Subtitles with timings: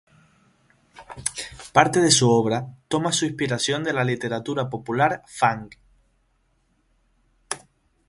[1.73, 5.69] Parte de su obra toma su inspiración de la literatura popular fang.